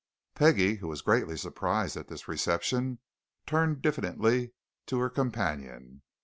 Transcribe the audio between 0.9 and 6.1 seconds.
greatly surprised at this reception, turned diffidently to her companion.